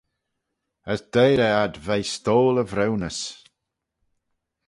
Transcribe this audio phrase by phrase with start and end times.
[0.91, 3.19] As deiyr eh ad veih stoyl y vriwnys.